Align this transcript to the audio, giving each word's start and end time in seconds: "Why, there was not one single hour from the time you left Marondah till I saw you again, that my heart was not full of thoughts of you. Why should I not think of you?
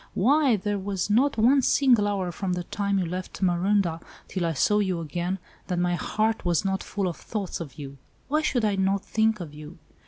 "Why, 0.15 0.55
there 0.55 0.79
was 0.79 1.11
not 1.11 1.37
one 1.37 1.61
single 1.61 2.07
hour 2.07 2.31
from 2.31 2.53
the 2.53 2.63
time 2.63 2.97
you 2.97 3.05
left 3.05 3.43
Marondah 3.43 3.99
till 4.27 4.47
I 4.47 4.53
saw 4.53 4.79
you 4.79 4.99
again, 4.99 5.37
that 5.67 5.77
my 5.77 5.93
heart 5.93 6.43
was 6.43 6.65
not 6.65 6.81
full 6.81 7.07
of 7.07 7.17
thoughts 7.17 7.59
of 7.59 7.77
you. 7.77 7.99
Why 8.27 8.41
should 8.41 8.65
I 8.65 8.75
not 8.77 9.05
think 9.05 9.39
of 9.39 9.53
you? 9.53 9.77